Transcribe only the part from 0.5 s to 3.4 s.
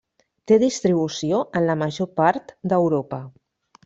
Té distribució en la major part d'Europa.